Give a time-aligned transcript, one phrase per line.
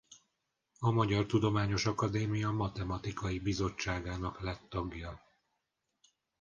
[0.79, 5.21] A Magyar Tudományos Akadémia Matematikai Bizottságának lett tagja.